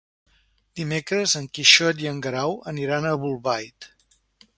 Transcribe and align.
Dimecres 0.77 1.35
en 1.39 1.45
Quixot 1.57 2.01
i 2.05 2.09
en 2.13 2.21
Guerau 2.27 2.57
aniran 2.73 3.05
a 3.11 3.13
Bolbait. 3.25 3.89